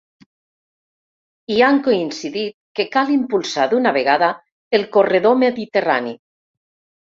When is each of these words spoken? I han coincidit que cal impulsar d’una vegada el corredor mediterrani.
I 1.55 1.61
han 1.67 1.77
coincidit 1.87 2.57
que 2.79 2.87
cal 2.97 3.13
impulsar 3.17 3.69
d’una 3.75 3.93
vegada 3.99 4.33
el 4.81 4.89
corredor 4.99 5.41
mediterrani. 5.47 6.19